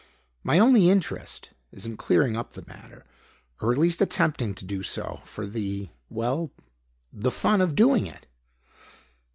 My 0.43 0.57
only 0.57 0.89
interest 0.89 1.51
is 1.71 1.85
in 1.85 1.95
clearing 1.95 2.35
up 2.35 2.53
the 2.53 2.65
matter, 2.65 3.05
or 3.61 3.71
at 3.71 3.77
least 3.77 4.01
attempting 4.01 4.55
to 4.55 4.65
do 4.65 4.81
so, 4.81 5.21
for 5.25 5.45
the 5.45 5.89
well 6.09 6.49
the 7.13 7.29
fun 7.29 7.61
of 7.61 7.75
doing 7.75 8.07
it." 8.07 8.25